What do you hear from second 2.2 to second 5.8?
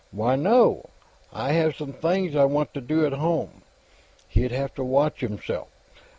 I want to do at home." He'd have to watch himself.